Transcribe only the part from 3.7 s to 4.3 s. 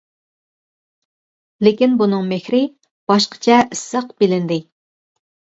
ئىسسىق